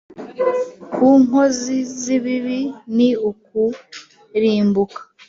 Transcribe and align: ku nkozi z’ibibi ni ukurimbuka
ku 0.93 1.07
nkozi 1.23 1.77
z’ibibi 1.99 2.59
ni 2.95 3.09
ukurimbuka 3.29 4.99